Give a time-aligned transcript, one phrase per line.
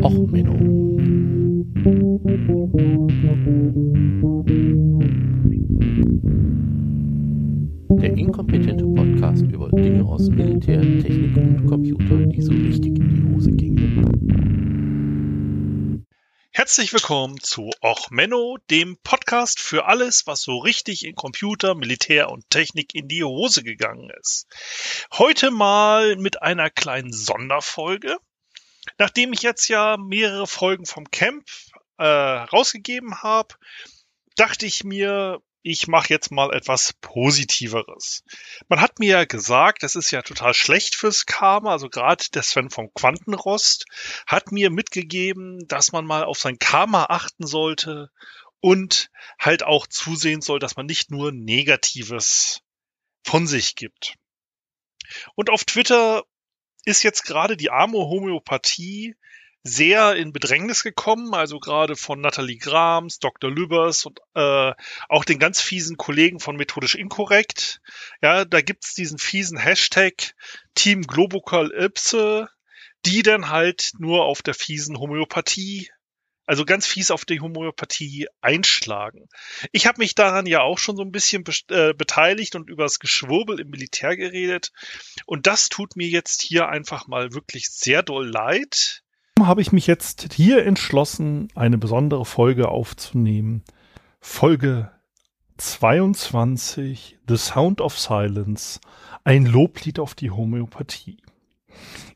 [0.00, 0.56] Och, Menno.
[8.00, 13.34] Der inkompetente Podcast über Dinge aus Militär, Technik und Computer, die so richtig in die
[13.34, 13.82] Hose gingen.
[16.52, 22.30] Herzlich willkommen zu Och Menno, dem Podcast für alles, was so richtig in Computer, Militär
[22.30, 24.46] und Technik in die Hose gegangen ist.
[25.12, 28.16] Heute mal mit einer kleinen Sonderfolge.
[28.98, 31.44] Nachdem ich jetzt ja mehrere Folgen vom Camp
[31.98, 33.54] äh, rausgegeben habe,
[34.36, 38.24] dachte ich mir, ich mache jetzt mal etwas Positiveres.
[38.68, 42.42] Man hat mir ja gesagt, das ist ja total schlecht fürs Karma, also gerade der
[42.42, 43.86] Sven vom Quantenrost
[44.26, 48.10] hat mir mitgegeben, dass man mal auf sein Karma achten sollte
[48.60, 52.60] und halt auch zusehen soll, dass man nicht nur Negatives
[53.24, 54.16] von sich gibt.
[55.34, 56.24] Und auf Twitter
[56.84, 59.16] ist jetzt gerade die arme Homöopathie
[59.64, 63.50] sehr in Bedrängnis gekommen, also gerade von Nathalie Grams, Dr.
[63.50, 64.72] Lübers und äh,
[65.08, 67.80] auch den ganz fiesen Kollegen von Methodisch Inkorrekt.
[68.20, 70.34] Ja, da gibt's diesen fiesen Hashtag
[70.74, 72.48] Team Globocalypse,
[73.06, 75.90] die dann halt nur auf der fiesen Homöopathie
[76.46, 79.28] also ganz fies auf die Homöopathie einschlagen.
[79.70, 82.98] Ich habe mich daran ja auch schon so ein bisschen be äh, beteiligt und übers
[82.98, 84.72] Geschwurbel im Militär geredet.
[85.26, 89.02] Und das tut mir jetzt hier einfach mal wirklich sehr doll leid
[89.40, 93.64] habe ich mich jetzt hier entschlossen, eine besondere Folge aufzunehmen.
[94.20, 94.90] Folge
[95.56, 98.80] 22, The Sound of Silence,
[99.24, 101.21] ein Loblied auf die Homöopathie.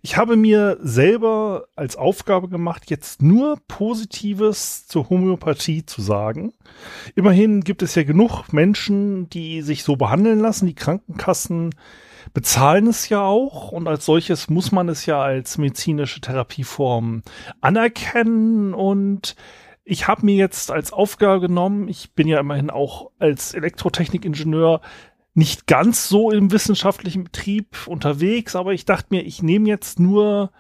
[0.03, 6.53] Ich habe mir selber als Aufgabe gemacht, jetzt nur Positives zur Homöopathie zu sagen.
[7.15, 10.67] Immerhin gibt es ja genug Menschen, die sich so behandeln lassen.
[10.67, 11.75] Die Krankenkassen
[12.35, 17.23] bezahlen es ja auch und als solches muss man es ja als medizinische Therapieform
[17.61, 19.37] anerkennen und
[19.85, 24.81] ich habe mir jetzt als Aufgabe genommen, ich bin ja immerhin auch als Elektrotechnikingenieur
[25.37, 30.51] nicht ganz so im wissenschaftlichen Betrieb unterwegs, aber ich dachte mir, ich nehme jetzt nur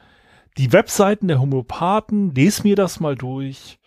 [0.58, 3.78] die Webseiten der Homöopathen, lese mir das mal durch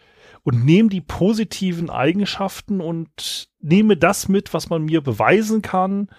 [0.44, 6.10] und nehme die positiven Eigenschaften und nehme das mit, was man mir beweisen kann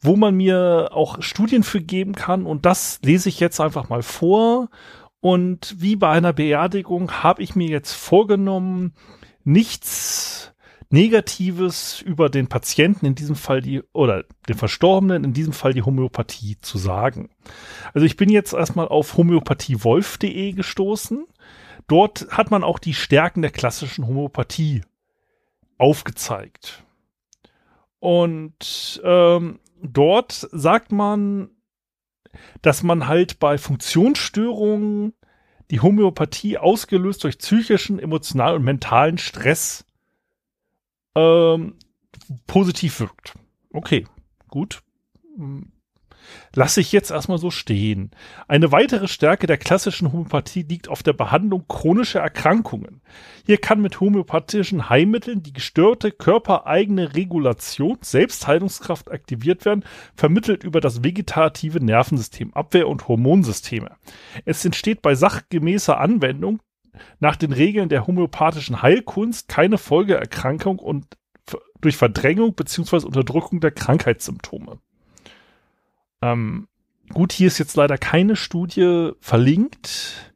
[0.00, 2.46] wo man mir auch Studien für geben kann.
[2.46, 4.68] Und das lese ich jetzt einfach mal vor.
[5.20, 8.94] Und wie bei einer Beerdigung habe ich mir jetzt vorgenommen,
[9.44, 10.54] nichts
[10.90, 15.82] Negatives über den Patienten, in diesem Fall die, oder den Verstorbenen, in diesem Fall die
[15.82, 17.28] Homöopathie zu sagen.
[17.92, 21.26] Also ich bin jetzt erstmal auf homöopathiewolf.de gestoßen.
[21.88, 24.82] Dort hat man auch die Stärken der klassischen Homöopathie
[25.76, 26.84] aufgezeigt.
[28.00, 31.50] Und ähm, dort sagt man,
[32.62, 35.12] dass man halt bei Funktionsstörungen
[35.70, 39.84] die Homöopathie ausgelöst durch psychischen, emotionalen und mentalen Stress
[41.18, 41.74] ähm,
[42.46, 43.34] positiv wirkt.
[43.72, 44.06] Okay,
[44.48, 44.82] gut
[46.54, 48.10] lasse ich jetzt erstmal so stehen.
[48.46, 53.00] Eine weitere Stärke der klassischen Homöopathie liegt auf der Behandlung chronischer Erkrankungen.
[53.46, 61.02] Hier kann mit homöopathischen Heilmitteln die gestörte körpereigene Regulation, Selbstheilungskraft aktiviert werden, vermittelt über das
[61.02, 63.96] vegetative Nervensystem, Abwehr- und Hormonsysteme.
[64.44, 66.60] Es entsteht bei sachgemäßer Anwendung
[67.20, 71.06] nach den Regeln der homöopathischen Heilkunst keine Folgeerkrankung und
[71.80, 73.06] durch Verdrängung bzw.
[73.06, 74.78] Unterdrückung der Krankheitssymptome.
[76.22, 76.68] Ähm,
[77.12, 80.32] gut, hier ist jetzt leider keine Studie verlinkt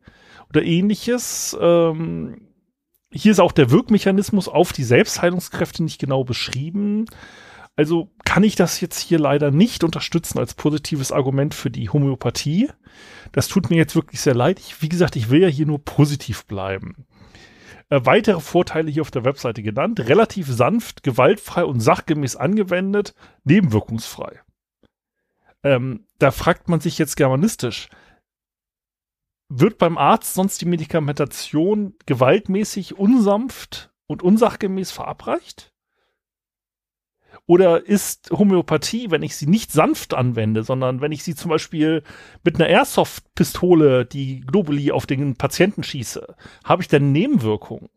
[0.48, 1.56] oder ähnliches.
[1.60, 2.48] Ähm,
[3.10, 7.06] hier ist auch der Wirkmechanismus auf die Selbstheilungskräfte nicht genau beschrieben.
[7.76, 12.70] Also kann ich das jetzt hier leider nicht unterstützen als positives Argument für die Homöopathie.
[13.32, 14.58] Das tut mir jetzt wirklich sehr leid.
[14.58, 17.06] Ich, wie gesagt, ich will ja hier nur positiv bleiben.
[17.88, 20.00] Äh, weitere Vorteile hier auf der Webseite genannt.
[20.00, 24.40] Relativ sanft, gewaltfrei und sachgemäß angewendet, nebenwirkungsfrei.
[25.62, 27.88] Ähm, da fragt man sich jetzt germanistisch,
[29.48, 35.71] wird beim Arzt sonst die Medikamentation gewaltmäßig unsanft und unsachgemäß verabreicht?
[37.46, 42.02] Oder ist Homöopathie, wenn ich sie nicht sanft anwende, sondern wenn ich sie zum Beispiel
[42.44, 47.88] mit einer Airsoft-Pistole, die Globuli auf den Patienten schieße, habe ich dann Nebenwirkungen?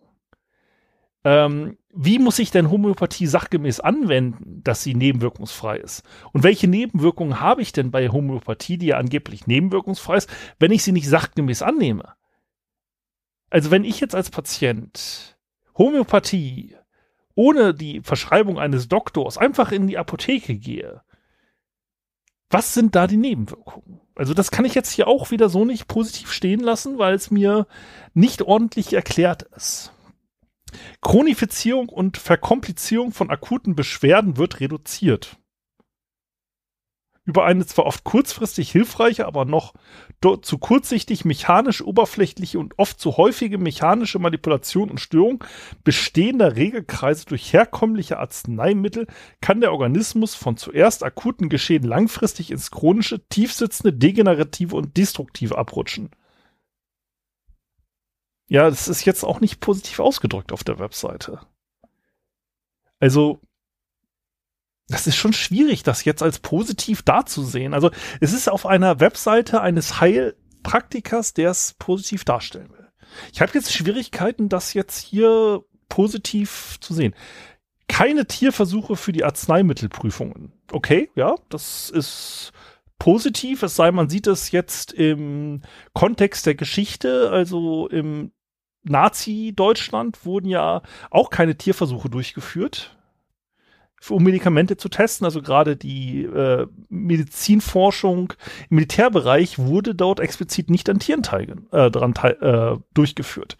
[1.24, 6.04] Ähm, wie muss ich denn Homöopathie sachgemäß anwenden, dass sie nebenwirkungsfrei ist?
[6.34, 10.30] Und welche Nebenwirkungen habe ich denn bei Homöopathie, die ja angeblich nebenwirkungsfrei ist,
[10.60, 12.14] wenn ich sie nicht sachgemäß annehme?
[13.50, 15.38] Also wenn ich jetzt als Patient
[15.78, 16.76] Homöopathie
[17.36, 21.02] ohne die Verschreibung eines Doktors einfach in die Apotheke gehe,
[22.50, 24.02] was sind da die Nebenwirkungen?
[24.16, 27.32] Also das kann ich jetzt hier auch wieder so nicht positiv stehen lassen, weil es
[27.32, 27.68] mir
[28.14, 29.92] nicht ordentlich erklärt ist.
[31.02, 35.38] Chronifizierung und Verkomplizierung von akuten Beschwerden wird reduziert
[37.26, 39.74] über eine zwar oft kurzfristig hilfreiche, aber noch
[40.42, 45.44] zu kurzsichtig mechanisch oberflächliche und oft zu häufige mechanische Manipulation und Störung
[45.84, 49.08] bestehender Regelkreise durch herkömmliche Arzneimittel
[49.42, 56.12] kann der Organismus von zuerst akuten Geschehen langfristig ins chronische, tiefsitzende, degenerative und destruktive abrutschen.
[58.48, 61.40] Ja, das ist jetzt auch nicht positiv ausgedrückt auf der Webseite.
[63.00, 63.40] Also,
[64.88, 67.74] das ist schon schwierig, das jetzt als positiv darzusehen.
[67.74, 67.90] Also
[68.20, 72.88] es ist auf einer Webseite eines Heilpraktikers, der es positiv darstellen will.
[73.34, 77.16] Ich habe jetzt Schwierigkeiten, das jetzt hier positiv zu sehen.
[77.88, 80.54] Keine Tierversuche für die Arzneimittelprüfungen.
[80.72, 82.52] Okay, ja, das ist
[83.00, 85.62] positiv, es sei, man sieht es jetzt im
[85.94, 88.32] Kontext der Geschichte, also im
[88.84, 92.96] Nazi-Deutschland wurden ja auch keine Tierversuche durchgeführt
[94.10, 95.26] um Medikamente zu testen.
[95.26, 98.34] Also gerade die äh, Medizinforschung
[98.70, 101.24] im Militärbereich wurde dort explizit nicht an Tieren
[101.72, 103.58] äh, dran äh, durchgeführt.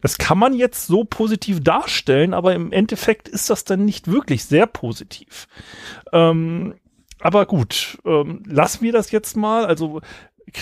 [0.00, 4.44] Das kann man jetzt so positiv darstellen, aber im Endeffekt ist das dann nicht wirklich
[4.44, 5.48] sehr positiv.
[6.12, 6.74] Ähm,
[7.20, 9.64] aber gut, ähm, lassen wir das jetzt mal.
[9.64, 10.02] Also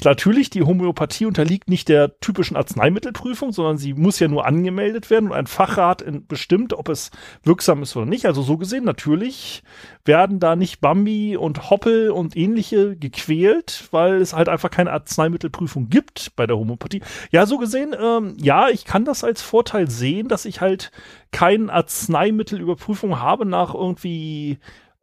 [0.04, 5.30] natürlich, die Homöopathie unterliegt nicht der typischen Arzneimittelprüfung, sondern sie muss ja nur angemeldet werden
[5.30, 7.10] und ein Fachrat bestimmt, ob es
[7.42, 8.26] wirksam ist oder nicht.
[8.26, 9.62] Also so gesehen, natürlich
[10.04, 15.88] werden da nicht Bambi und Hoppel und ähnliche gequält, weil es halt einfach keine Arzneimittelprüfung
[15.88, 17.02] gibt bei der Homöopathie.
[17.30, 20.90] Ja, so gesehen, ähm, ja, ich kann das als Vorteil sehen, dass ich halt
[21.32, 24.58] keine Arzneimittelüberprüfung habe nach irgendwie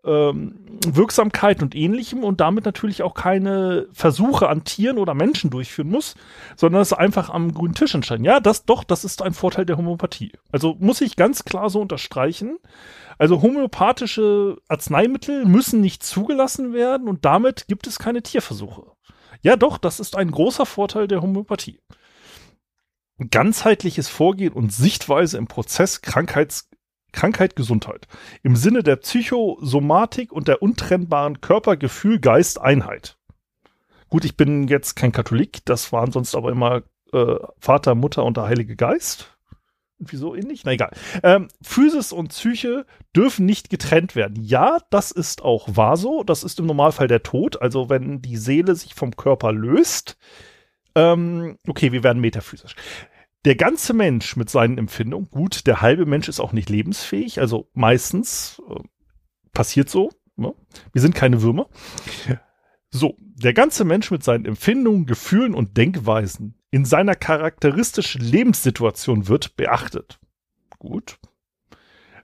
[0.06, 0.56] ähm,
[0.86, 6.16] Wirksamkeit und ähnlichem und damit natürlich auch keine Versuche an Tieren oder Menschen durchführen muss,
[6.56, 8.26] sondern es einfach am grünen Tisch entscheiden.
[8.26, 10.32] Ja, das doch, das ist ein Vorteil der Homöopathie.
[10.52, 12.58] Also muss ich ganz klar so unterstreichen.
[13.18, 18.84] Also homöopathische Arzneimittel müssen nicht zugelassen werden und damit gibt es keine Tierversuche.
[19.42, 21.80] Ja, doch, das ist ein großer Vorteil der Homöopathie
[23.30, 26.69] ganzheitliches Vorgehen und Sichtweise im Prozess Krankheits
[27.12, 28.08] Krankheit, Gesundheit.
[28.44, 33.18] Im Sinne der Psychosomatik und der untrennbaren Körper-Gefühl-Geist-Einheit.
[34.10, 36.84] Gut, ich bin jetzt kein Katholik, das waren sonst aber immer
[37.14, 39.36] äh, Vater, Mutter und der Heilige Geist.
[40.00, 40.64] Wieso ähnlich?
[40.64, 40.92] Na egal.
[41.24, 44.42] Ähm, Physis und Psyche dürfen nicht getrennt werden.
[44.42, 46.24] Ja, das ist auch wahr so.
[46.24, 47.62] Das ist im Normalfall der Tod.
[47.62, 50.18] Also wenn die Seele sich vom Körper löst.
[50.96, 52.76] Ähm, okay, wir werden metaphysisch
[53.50, 57.68] der ganze Mensch mit seinen Empfindungen, gut, der halbe Mensch ist auch nicht lebensfähig, also
[57.74, 58.80] meistens äh,
[59.54, 60.12] passiert so.
[60.36, 60.54] Ne?
[60.94, 61.68] Wir sind keine Würmer.
[62.92, 69.56] So, der ganze Mensch mit seinen Empfindungen, Gefühlen und Denkweisen in seiner charakteristischen Lebenssituation wird
[69.56, 70.20] beachtet.
[70.80, 71.20] Gut.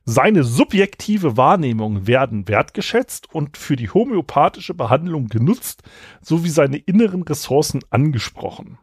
[0.06, 5.84] Seine subjektive Wahrnehmungen werden wertgeschätzt und für die homöopathische Behandlung genutzt,
[6.22, 8.80] sowie seine inneren Ressourcen angesprochen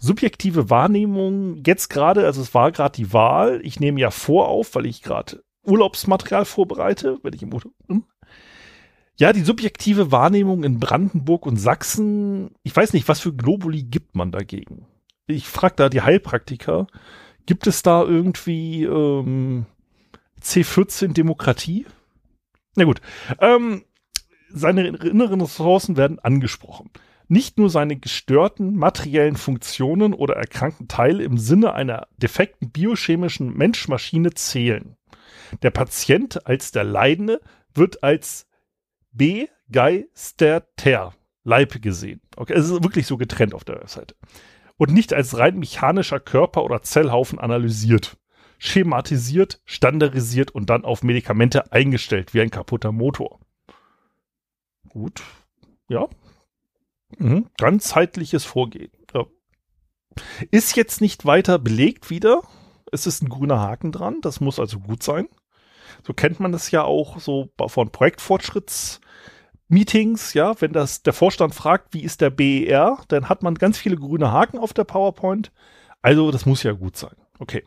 [0.00, 4.74] subjektive Wahrnehmung jetzt gerade, also es war gerade die Wahl, ich nehme ja vor auf,
[4.74, 8.04] weil ich gerade Urlaubsmaterial vorbereite, wenn ich im Urlaub bin.
[9.16, 14.16] Ja, die subjektive Wahrnehmung in Brandenburg und Sachsen, ich weiß nicht, was für Globuli gibt
[14.16, 14.86] man dagegen?
[15.26, 16.86] Ich frage da die Heilpraktiker,
[17.44, 19.66] gibt es da irgendwie ähm,
[20.40, 21.86] C14 Demokratie?
[22.74, 23.02] Na gut,
[23.38, 23.84] ähm,
[24.48, 26.90] seine inneren Ressourcen werden angesprochen
[27.30, 34.34] nicht nur seine gestörten materiellen Funktionen oder erkrankten Teile im Sinne einer defekten biochemischen Menschmaschine
[34.34, 34.96] zählen.
[35.62, 37.40] Der Patient als der Leidende
[37.72, 38.48] wird als
[39.12, 42.20] begeisterter Leib gesehen.
[42.36, 44.16] Okay, es ist wirklich so getrennt auf der Webseite.
[44.76, 48.16] Und nicht als rein mechanischer Körper oder Zellhaufen analysiert,
[48.58, 53.38] schematisiert, standardisiert und dann auf Medikamente eingestellt, wie ein kaputter Motor.
[54.88, 55.22] Gut.
[55.88, 56.08] Ja,
[57.18, 57.46] Mhm.
[57.58, 58.90] Ganzheitliches Vorgehen.
[59.14, 59.26] Ja.
[60.50, 62.42] Ist jetzt nicht weiter belegt wieder.
[62.92, 64.20] Es ist ein grüner Haken dran.
[64.20, 65.28] Das muss also gut sein.
[66.06, 70.34] So kennt man das ja auch so von Projektfortschrittsmeetings.
[70.34, 73.96] Ja, wenn das der Vorstand fragt, wie ist der BER, dann hat man ganz viele
[73.96, 75.52] grüne Haken auf der PowerPoint.
[76.02, 77.14] Also, das muss ja gut sein.
[77.38, 77.64] Okay.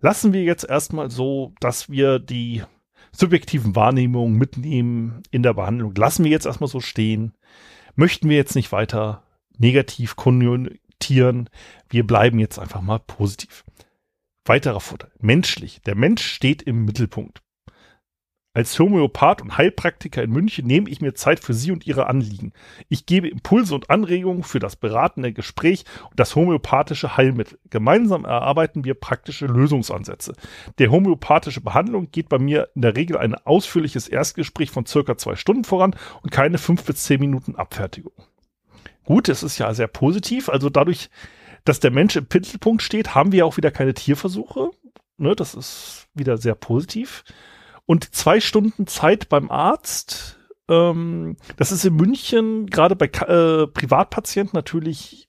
[0.00, 2.62] Lassen wir jetzt erstmal so, dass wir die
[3.12, 5.94] subjektiven Wahrnehmungen mitnehmen in der Behandlung.
[5.94, 7.32] Lassen wir jetzt erstmal so stehen
[7.94, 9.22] möchten wir jetzt nicht weiter
[9.56, 11.48] negativ konnotieren.
[11.88, 13.64] Wir bleiben jetzt einfach mal positiv.
[14.44, 15.12] Weiterer Vorteil.
[15.20, 15.80] Menschlich.
[15.82, 17.43] Der Mensch steht im Mittelpunkt.
[18.56, 22.52] Als Homöopath und Heilpraktiker in München nehme ich mir Zeit für Sie und Ihre Anliegen.
[22.88, 27.58] Ich gebe Impulse und Anregungen für das beratende Gespräch und das homöopathische Heilmittel.
[27.68, 30.34] Gemeinsam erarbeiten wir praktische Lösungsansätze.
[30.78, 35.34] Der homöopathische Behandlung geht bei mir in der Regel ein ausführliches Erstgespräch von circa zwei
[35.34, 38.12] Stunden voran und keine fünf bis zehn Minuten Abfertigung.
[39.04, 40.48] Gut, es ist ja sehr positiv.
[40.48, 41.10] Also dadurch,
[41.64, 44.70] dass der Mensch im Mittelpunkt steht, haben wir auch wieder keine Tierversuche.
[45.16, 47.24] Ne, das ist wieder sehr positiv
[47.86, 50.38] und zwei Stunden Zeit beim Arzt.
[50.68, 55.28] Ähm, das ist in München gerade bei äh, Privatpatienten natürlich,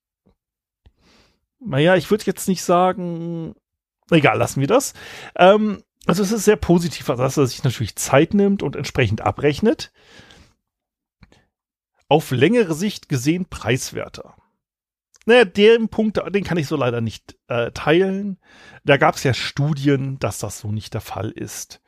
[1.60, 3.56] naja, ich würde jetzt nicht sagen,
[4.10, 4.94] egal, lassen wir das.
[5.36, 9.92] Ähm, also es ist sehr positiv, dass er sich natürlich Zeit nimmt und entsprechend abrechnet.
[12.08, 14.36] Auf längere Sicht gesehen preiswerter.
[15.26, 18.38] Naja, den Punkt, den kann ich so leider nicht äh, teilen.
[18.84, 21.82] Da gab es ja Studien, dass das so nicht der Fall ist.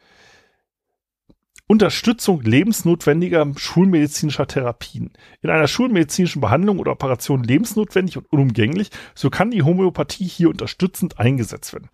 [1.69, 5.12] Unterstützung lebensnotwendiger schulmedizinischer Therapien.
[5.41, 11.19] In einer schulmedizinischen Behandlung oder Operation lebensnotwendig und unumgänglich, so kann die Homöopathie hier unterstützend
[11.19, 11.89] eingesetzt werden.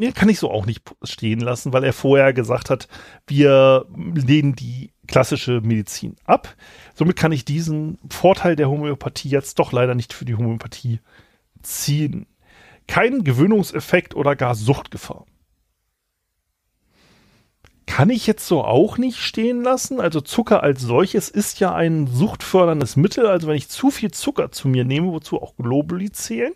[0.00, 2.88] Ja, kann ich so auch nicht stehen lassen, weil er vorher gesagt hat,
[3.26, 6.54] wir lehnen die klassische Medizin ab.
[6.94, 11.00] Somit kann ich diesen Vorteil der Homöopathie jetzt doch leider nicht für die Homöopathie
[11.62, 12.26] ziehen.
[12.86, 15.24] Kein Gewöhnungseffekt oder gar Suchtgefahr
[17.88, 19.98] kann ich jetzt so auch nicht stehen lassen.
[19.98, 23.26] Also Zucker als solches ist ja ein suchtförderndes Mittel.
[23.26, 26.52] Also wenn ich zu viel Zucker zu mir nehme, wozu auch Globuli zählen,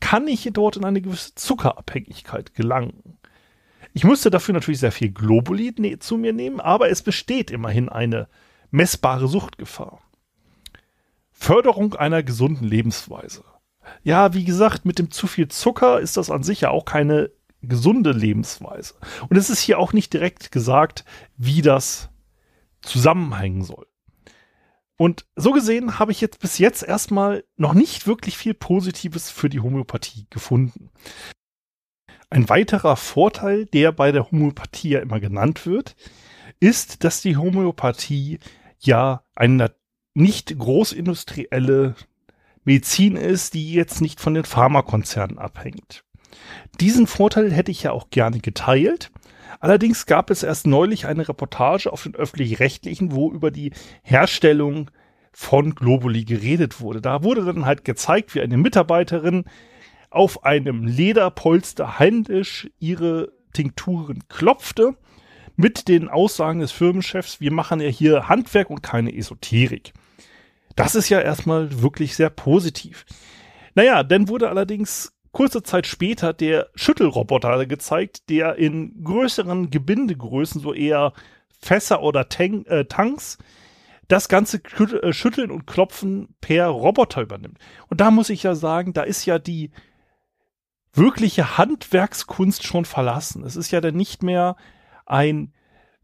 [0.00, 3.18] kann ich dort in eine gewisse Zuckerabhängigkeit gelangen.
[3.92, 7.90] Ich müsste dafür natürlich sehr viel Globuli ne zu mir nehmen, aber es besteht immerhin
[7.90, 8.26] eine
[8.70, 10.00] messbare Suchtgefahr.
[11.30, 13.44] Förderung einer gesunden Lebensweise.
[14.02, 17.30] Ja, wie gesagt, mit dem zu viel Zucker ist das an sich ja auch keine
[17.62, 18.94] gesunde Lebensweise.
[19.28, 21.04] Und es ist hier auch nicht direkt gesagt,
[21.36, 22.10] wie das
[22.82, 23.86] zusammenhängen soll.
[24.96, 29.48] Und so gesehen habe ich jetzt bis jetzt erstmal noch nicht wirklich viel Positives für
[29.48, 30.90] die Homöopathie gefunden.
[32.30, 35.96] Ein weiterer Vorteil, der bei der Homöopathie ja immer genannt wird,
[36.60, 38.38] ist, dass die Homöopathie
[38.78, 39.74] ja eine
[40.14, 41.94] nicht großindustrielle
[42.64, 46.04] Medizin ist, die jetzt nicht von den Pharmakonzernen abhängt.
[46.80, 49.10] Diesen Vorteil hätte ich ja auch gerne geteilt.
[49.60, 53.72] Allerdings gab es erst neulich eine Reportage auf den öffentlich-rechtlichen, wo über die
[54.02, 54.90] Herstellung
[55.32, 57.00] von Globuli geredet wurde.
[57.00, 59.44] Da wurde dann halt gezeigt, wie eine Mitarbeiterin
[60.10, 64.94] auf einem Lederpolster händisch ihre Tinkturen klopfte
[65.56, 69.92] mit den Aussagen des Firmenchefs, wir machen ja hier Handwerk und keine Esoterik.
[70.76, 73.04] Das ist ja erstmal wirklich sehr positiv.
[73.74, 80.72] Naja, dann wurde allerdings kurze Zeit später der Schüttelroboter gezeigt, der in größeren Gebindegrößen, so
[80.74, 81.12] eher
[81.60, 83.38] Fässer oder Tank, äh, Tanks,
[84.08, 87.58] das ganze äh, Schütteln und Klopfen per Roboter übernimmt.
[87.88, 89.70] Und da muss ich ja sagen, da ist ja die
[90.92, 93.44] wirkliche Handwerkskunst schon verlassen.
[93.44, 94.56] Es ist ja dann nicht mehr
[95.06, 95.54] ein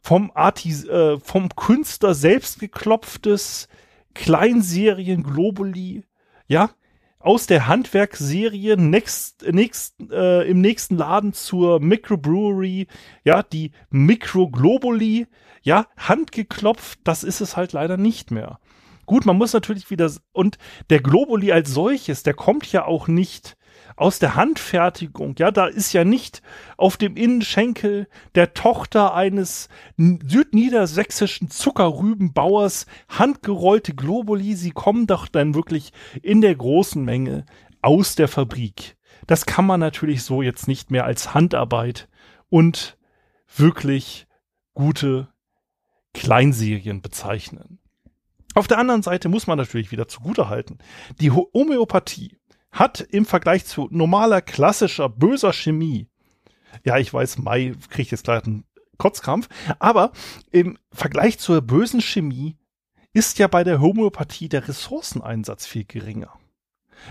[0.00, 3.68] vom Artis, äh, vom Künstler selbst geklopftes
[4.14, 6.04] Kleinserien Globuli,
[6.46, 6.70] ja,
[7.20, 12.86] aus der Handwerksserie next, next, äh, im nächsten Laden zur Microbrewery,
[13.24, 15.26] ja, die Microglobuli,
[15.62, 18.60] ja, handgeklopft, das ist es halt leider nicht mehr.
[19.06, 20.58] Gut, man muss natürlich wieder, und
[20.90, 23.57] der Globuli als solches, der kommt ja auch nicht
[23.98, 25.34] aus der Handfertigung.
[25.38, 26.42] Ja, da ist ja nicht
[26.76, 34.54] auf dem Innenschenkel der Tochter eines südniedersächsischen Zuckerrübenbauers handgerollte Globuli.
[34.54, 37.44] Sie kommen doch dann wirklich in der großen Menge
[37.82, 38.96] aus der Fabrik.
[39.26, 42.08] Das kann man natürlich so jetzt nicht mehr als Handarbeit
[42.48, 42.96] und
[43.54, 44.26] wirklich
[44.74, 45.28] gute
[46.14, 47.80] Kleinserien bezeichnen.
[48.54, 50.78] Auf der anderen Seite muss man natürlich wieder zugutehalten.
[51.20, 52.38] Die Homöopathie
[52.70, 56.08] hat im Vergleich zu normaler, klassischer, böser Chemie,
[56.84, 58.64] ja, ich weiß, Mai kriegt jetzt gleich einen
[58.98, 59.48] Kotzkrampf,
[59.78, 60.12] aber
[60.50, 62.56] im Vergleich zur bösen Chemie
[63.12, 66.32] ist ja bei der Homöopathie der Ressourceneinsatz viel geringer.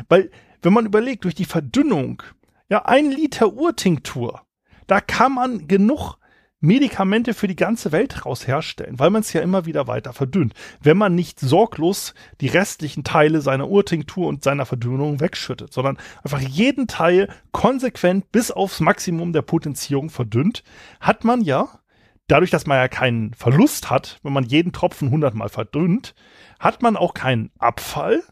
[0.10, 2.22] Weil, wenn man überlegt, durch die Verdünnung,
[2.70, 4.42] ja, ein Liter Urtinktur,
[4.86, 6.18] da kann man genug
[6.60, 10.54] Medikamente für die ganze Welt raus herstellen, weil man es ja immer wieder weiter verdünnt,
[10.82, 16.40] wenn man nicht sorglos die restlichen Teile seiner Urtinktur und seiner Verdünnung wegschüttet, sondern einfach
[16.40, 20.64] jeden Teil konsequent bis aufs Maximum der Potenzierung verdünnt,
[21.00, 21.80] hat man ja,
[22.28, 26.16] dadurch, dass man ja keinen Verlust hat, wenn man jeden Tropfen hundertmal verdünnt,
[26.60, 28.24] hat man auch keinen Abfall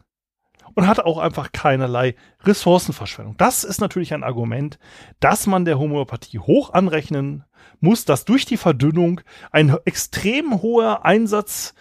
[0.76, 2.14] und hat auch einfach keinerlei
[2.44, 3.36] Ressourcenverschwendung.
[3.38, 4.78] Das ist natürlich ein Argument,
[5.18, 7.44] dass man der Homöopathie hoch anrechnen
[7.80, 11.74] muss, dass durch die Verdünnung ein extrem hoher Einsatz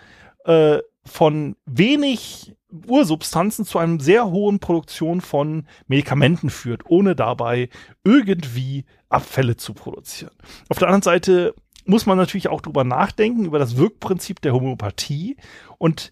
[0.46, 2.56] äh, von wenig
[2.88, 7.70] Ursubstanzen zu einem sehr hohen Produktion von Medikamenten führt, ohne dabei
[8.04, 10.34] irgendwie Abfälle zu produzieren.
[10.70, 11.54] Auf der anderen Seite
[11.86, 15.38] muss man natürlich auch drüber nachdenken, über das Wirkprinzip der Homöopathie.
[15.78, 16.12] Und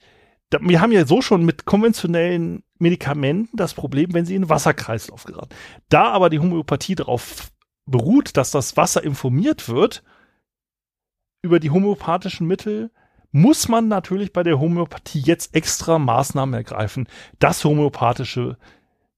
[0.53, 4.49] da, wir haben ja so schon mit konventionellen Medikamenten das Problem, wenn sie in den
[4.49, 5.55] Wasserkreislauf geraten.
[5.89, 7.51] Da aber die Homöopathie darauf
[7.85, 10.03] beruht, dass das Wasser informiert wird
[11.41, 12.91] über die homöopathischen Mittel,
[13.31, 17.07] muss man natürlich bei der Homöopathie jetzt extra Maßnahmen ergreifen,
[17.39, 18.57] dass homöopathische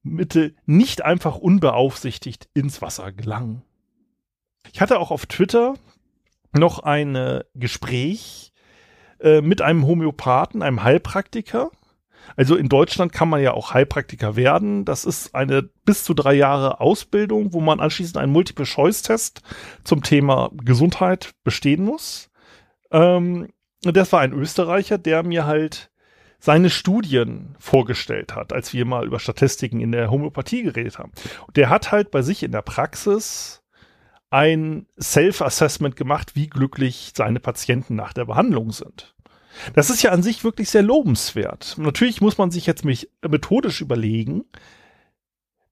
[0.02, 3.64] Mittel nicht einfach unbeaufsichtigt ins Wasser gelangen.
[4.72, 5.76] Ich hatte auch auf Twitter
[6.54, 8.54] noch ein Gespräch
[9.20, 11.72] äh, mit einem Homöopathen, einem Heilpraktiker.
[12.36, 14.86] Also in Deutschland kann man ja auch Heilpraktiker werden.
[14.86, 19.42] Das ist eine bis zu drei Jahre Ausbildung, wo man anschließend einen Multiple-Choice-Test
[19.84, 22.30] zum Thema Gesundheit bestehen muss.
[22.92, 23.50] Ähm,
[23.82, 25.92] das war ein Österreicher, der mir halt
[26.40, 31.12] seine Studien vorgestellt hat, als wir mal über Statistiken in der Homöopathie geredet haben.
[31.48, 33.64] Und der hat halt bei sich in der Praxis
[34.30, 39.15] ein Self-Assessment gemacht, wie glücklich seine Patienten nach der Behandlung sind.
[39.74, 41.76] Das ist ja an sich wirklich sehr lobenswert.
[41.78, 44.46] Natürlich muss man sich jetzt mich methodisch überlegen,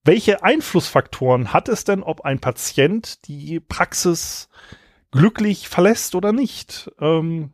[0.05, 4.49] welche Einflussfaktoren hat es denn, ob ein Patient die Praxis
[5.11, 6.91] glücklich verlässt oder nicht?
[6.99, 7.53] Ähm,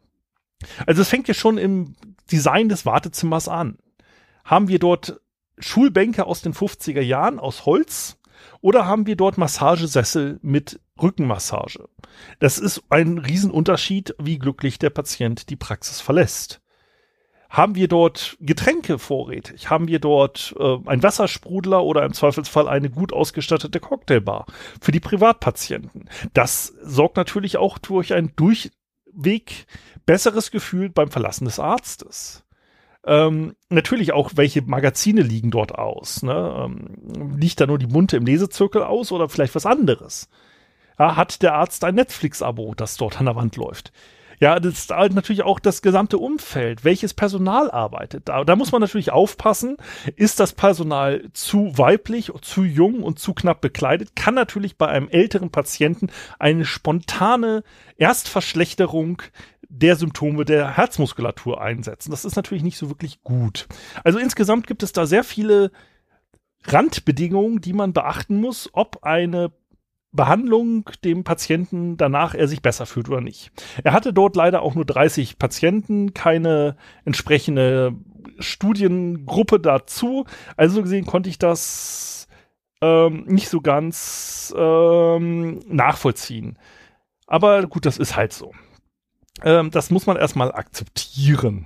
[0.85, 1.95] also es fängt ja schon im
[2.31, 3.77] Design des Wartezimmers an.
[4.43, 5.21] Haben wir dort
[5.59, 8.17] Schulbänke aus den 50er Jahren aus Holz
[8.61, 11.87] oder haben wir dort Massagesessel mit Rückenmassage?
[12.39, 16.61] Das ist ein Riesenunterschied, wie glücklich der Patient die Praxis verlässt.
[17.49, 19.71] Haben wir dort Getränke vorrätig?
[19.71, 24.45] Haben wir dort äh, ein Wassersprudler oder im Zweifelsfall eine gut ausgestattete Cocktailbar
[24.79, 26.09] für die Privatpatienten?
[26.33, 29.65] Das sorgt natürlich auch durch ein durchweg
[30.05, 32.43] besseres Gefühl beim Verlassen des Arztes.
[33.05, 36.21] Ähm, natürlich auch, welche Magazine liegen dort aus.
[36.21, 36.65] Ne?
[36.65, 40.29] Ähm, liegt da nur die Munte im Lesezirkel aus oder vielleicht was anderes?
[40.97, 43.93] Ja, hat der Arzt ein Netflix-Abo, das dort an der Wand läuft?
[44.41, 46.85] Ja, das ist halt natürlich auch das gesamte Umfeld.
[46.85, 48.45] Welches Personal arbeitet da?
[48.45, 49.75] Da muss man natürlich aufpassen.
[50.15, 54.15] Ist das Personal zu weiblich, zu jung und zu knapp bekleidet?
[54.15, 56.07] Kann natürlich bei einem älteren Patienten
[56.39, 57.63] eine spontane
[57.97, 59.21] Erstverschlechterung
[59.69, 62.11] der Symptome der Herzmuskulatur einsetzen.
[62.11, 63.67] Das ist natürlich nicht so wirklich gut.
[64.03, 65.71] Also insgesamt gibt es da sehr viele
[66.65, 69.51] Randbedingungen, die man beachten muss, ob eine
[70.11, 73.51] Behandlung dem Patienten danach er sich besser fühlt oder nicht.
[73.83, 77.93] Er hatte dort leider auch nur 30 Patienten, keine entsprechende
[78.39, 80.25] Studiengruppe dazu.
[80.57, 82.27] Also gesehen konnte ich das
[82.81, 86.57] ähm, nicht so ganz ähm, nachvollziehen.
[87.27, 88.53] Aber gut, das ist halt so.
[89.43, 91.65] Ähm, das muss man erstmal akzeptieren.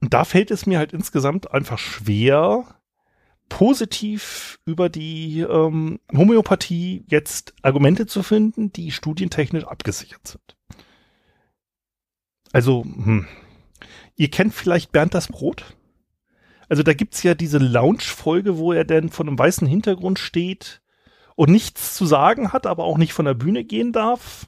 [0.00, 2.64] Und da fällt es mir halt insgesamt einfach schwer,
[3.48, 10.56] positiv über die ähm, Homöopathie jetzt Argumente zu finden, die studientechnisch abgesichert sind.
[12.52, 13.26] Also, hm.
[14.16, 15.76] ihr kennt vielleicht Bernd das Brot?
[16.68, 20.82] Also da gibt's ja diese Lounge-Folge, wo er denn von einem weißen Hintergrund steht
[21.34, 24.46] und nichts zu sagen hat, aber auch nicht von der Bühne gehen darf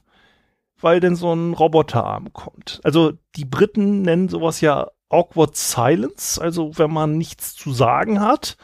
[0.81, 2.81] weil denn so ein Roboterarm kommt.
[2.83, 8.57] Also die Briten nennen sowas ja awkward silence, also wenn man nichts zu sagen hat.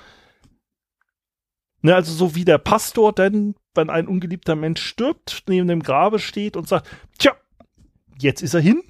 [1.81, 6.19] Ne, also so wie der Pastor denn, wenn ein ungeliebter Mensch stirbt, neben dem Grabe
[6.19, 7.35] steht und sagt, tja,
[8.19, 8.81] jetzt ist er hin.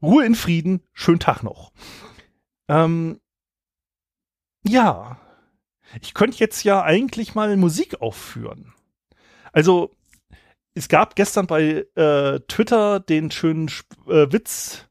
[0.00, 1.72] Ruhe in Frieden, schönen Tag noch.
[2.68, 3.20] Ähm,
[4.66, 5.20] ja,
[6.00, 8.72] ich könnte jetzt ja eigentlich mal Musik aufführen.
[9.52, 9.96] Also
[10.78, 13.68] es gab gestern bei äh, Twitter den schönen
[14.06, 14.86] äh, Witz,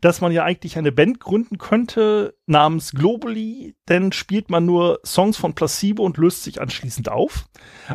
[0.00, 5.36] dass man ja eigentlich eine Band gründen könnte namens Globally, denn spielt man nur Songs
[5.36, 7.46] von Placebo und löst sich anschließend auf.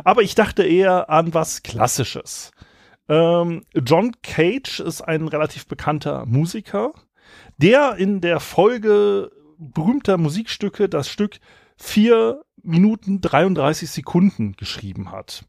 [0.04, 2.50] Aber ich dachte eher an was Klassisches.
[3.08, 6.92] Ähm, John Cage ist ein relativ bekannter Musiker,
[7.56, 11.38] der in der Folge berühmter Musikstücke das Stück
[11.78, 15.46] 4 Minuten 33 Sekunden geschrieben hat.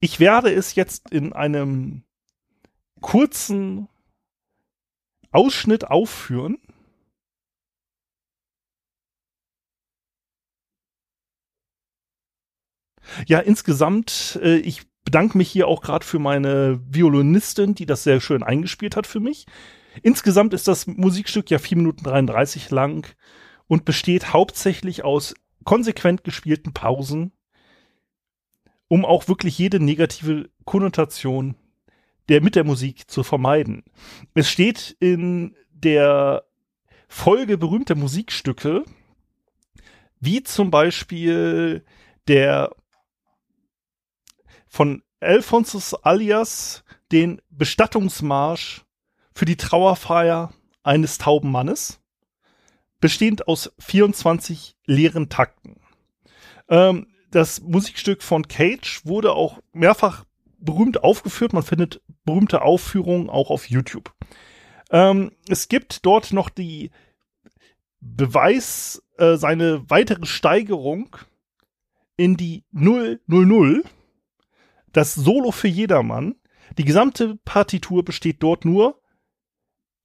[0.00, 2.04] Ich werde es jetzt in einem
[3.02, 3.88] kurzen
[5.30, 6.58] Ausschnitt aufführen.
[13.26, 18.20] Ja, insgesamt, äh, ich bedanke mich hier auch gerade für meine Violinistin, die das sehr
[18.20, 19.46] schön eingespielt hat für mich.
[20.02, 23.14] Insgesamt ist das Musikstück ja 4 Minuten 33 lang
[23.66, 25.34] und besteht hauptsächlich aus
[25.64, 27.32] konsequent gespielten Pausen,
[28.90, 31.54] um auch wirklich jede negative Konnotation
[32.28, 33.84] der mit der Musik zu vermeiden.
[34.34, 36.44] Es steht in der
[37.08, 38.84] Folge berühmter Musikstücke,
[40.18, 41.84] wie zum Beispiel
[42.26, 42.74] der
[44.66, 48.84] von Alphonsus Alias den Bestattungsmarsch
[49.34, 52.00] für die Trauerfeier eines tauben Mannes,
[53.00, 55.80] bestehend aus 24 leeren Takten.
[56.68, 60.24] Ähm, das Musikstück von Cage wurde auch mehrfach
[60.58, 61.52] berühmt aufgeführt.
[61.52, 64.12] Man findet berühmte Aufführungen auch auf YouTube.
[64.90, 66.90] Ähm, es gibt dort noch die
[68.00, 71.16] Beweis, äh, seine weitere Steigerung
[72.16, 73.82] in die 000,
[74.92, 76.34] das Solo für jedermann.
[76.78, 79.00] Die gesamte Partitur besteht dort nur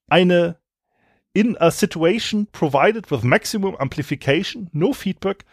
[0.08, 0.60] eine
[1.34, 5.46] in a situation provided with maximum amplification, no feedback,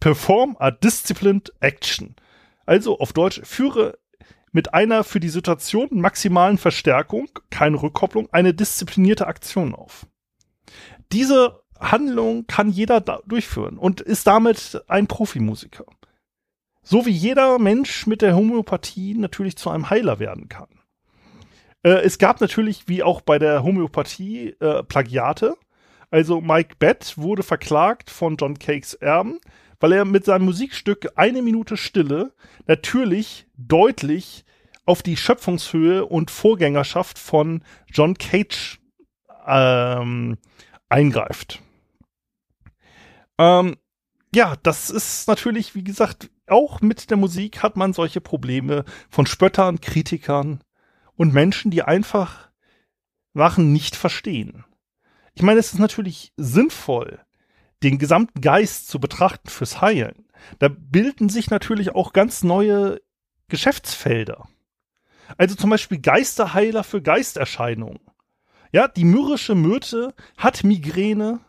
[0.00, 2.16] perform a disciplined action.
[2.64, 3.98] Also auf Deutsch, führe
[4.52, 10.06] mit einer für die Situation maximalen Verstärkung, keine Rückkopplung, eine disziplinierte Aktion auf.
[11.12, 15.84] Diese Handlung kann jeder durchführen und ist damit ein Profimusiker.
[16.82, 20.68] So wie jeder Mensch mit der Homöopathie natürlich zu einem Heiler werden kann.
[21.82, 25.56] Äh, es gab natürlich, wie auch bei der Homöopathie, äh, Plagiate.
[26.10, 29.38] Also Mike Bett wurde verklagt von John Cakes Erben,
[29.80, 32.32] weil er mit seinem Musikstück Eine Minute Stille
[32.66, 34.44] natürlich deutlich
[34.84, 38.80] auf die Schöpfungshöhe und Vorgängerschaft von John Cage
[39.46, 40.38] ähm,
[40.88, 41.60] eingreift.
[43.38, 43.76] Ähm,
[44.34, 49.26] ja, das ist natürlich, wie gesagt, auch mit der Musik hat man solche Probleme von
[49.26, 50.62] Spöttern, Kritikern
[51.16, 52.50] und Menschen, die einfach
[53.34, 54.64] Sachen nicht verstehen.
[55.34, 57.20] Ich meine, es ist natürlich sinnvoll,
[57.82, 60.26] den gesamten Geist zu betrachten fürs Heilen.
[60.58, 63.00] Da bilden sich natürlich auch ganz neue
[63.48, 64.48] Geschäftsfelder.
[65.36, 68.00] Also zum Beispiel Geisterheiler für Geisterscheinungen.
[68.72, 71.40] Ja, die mürrische Myrte hat Migräne,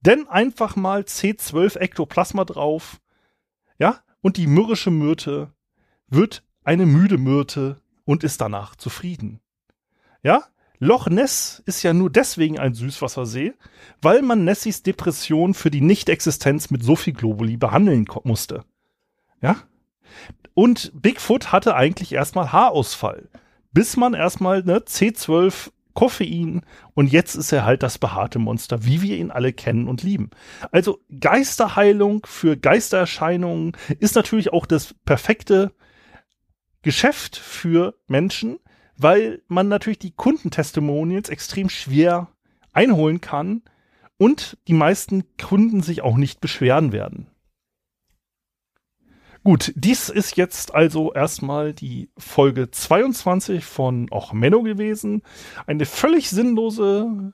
[0.00, 3.00] denn einfach mal C12 Ektoplasma drauf.
[3.78, 5.52] Ja, und die mürrische Myrte
[6.08, 9.40] wird eine müde Myrte und ist danach zufrieden.
[10.22, 10.44] Ja,
[10.78, 13.54] Loch Ness ist ja nur deswegen ein Süßwassersee,
[14.02, 18.64] weil man Nessies Depression für die Nichtexistenz mit so viel Globuli behandeln musste.
[19.40, 19.56] Ja?
[20.54, 23.28] Und Bigfoot hatte eigentlich erstmal Haarausfall,
[23.72, 26.60] bis man erstmal ne, C12 Koffein
[26.94, 30.30] und jetzt ist er halt das behaarte Monster, wie wir ihn alle kennen und lieben.
[30.70, 35.72] Also Geisterheilung für Geistererscheinungen ist natürlich auch das perfekte
[36.82, 38.58] Geschäft für Menschen,
[38.96, 42.28] weil man natürlich die Kundentestimonials extrem schwer
[42.72, 43.62] einholen kann
[44.18, 47.28] und die meisten Kunden sich auch nicht beschweren werden.
[49.44, 55.22] Gut, dies ist jetzt also erstmal die Folge 22 von Och Menno gewesen.
[55.68, 57.32] Eine völlig sinnlose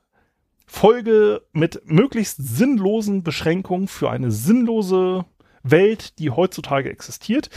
[0.67, 5.25] Folge mit möglichst sinnlosen Beschränkungen für eine sinnlose
[5.63, 7.49] Welt, die heutzutage existiert.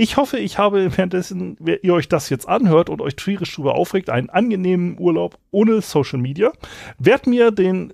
[0.00, 3.74] Ich hoffe, ich habe währenddessen, wenn ihr euch das jetzt anhört und euch tierisch drüber
[3.74, 6.52] aufregt, einen angenehmen Urlaub ohne Social Media.
[7.00, 7.92] Werd mir den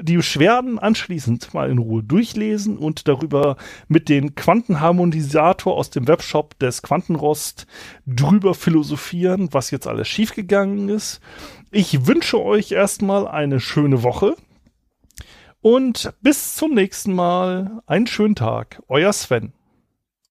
[0.00, 3.56] die Beschwerden anschließend mal in Ruhe durchlesen und darüber
[3.88, 7.66] mit dem Quantenharmonisator aus dem Webshop des Quantenrost
[8.06, 11.20] drüber philosophieren, was jetzt alles schiefgegangen ist.
[11.72, 14.36] Ich wünsche euch erstmal eine schöne Woche
[15.60, 17.82] und bis zum nächsten Mal.
[17.86, 18.80] Einen schönen Tag.
[18.86, 19.52] Euer Sven.